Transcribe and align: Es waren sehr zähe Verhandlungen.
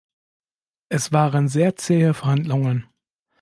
Es 0.89 1.11
waren 1.11 1.47
sehr 1.47 1.75
zähe 1.75 2.15
Verhandlungen. 2.15 2.89